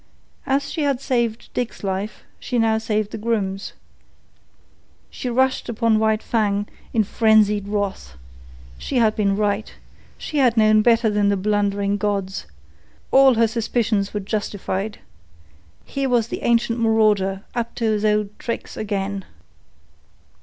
As 0.47 0.67
she 0.71 0.81
had 0.81 0.99
saved 0.99 1.51
Dick's 1.53 1.83
life, 1.83 2.23
she 2.39 2.57
now 2.57 2.79
saved 2.79 3.11
the 3.11 3.19
groom's. 3.19 3.73
She 5.11 5.29
rushed 5.29 5.69
upon 5.69 5.99
White 5.99 6.23
Fang 6.23 6.67
in 6.91 7.03
frenzied 7.03 7.67
wrath. 7.67 8.17
She 8.79 8.97
had 8.97 9.15
been 9.15 9.35
right. 9.35 9.75
She 10.17 10.37
had 10.39 10.57
known 10.57 10.81
better 10.81 11.07
than 11.07 11.29
the 11.29 11.37
blundering 11.37 11.97
gods. 11.97 12.47
All 13.11 13.35
her 13.35 13.47
suspicions 13.47 14.11
were 14.11 14.19
justified. 14.21 14.97
Here 15.85 16.09
was 16.09 16.29
the 16.29 16.41
ancient 16.41 16.79
marauder 16.79 17.43
up 17.53 17.75
to 17.75 17.83
his 17.91 18.03
old 18.03 18.29
tricks 18.39 18.75
again. 18.75 19.23